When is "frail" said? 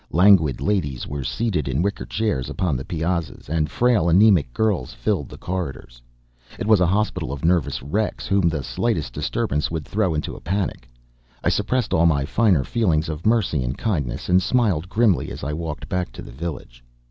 3.69-4.09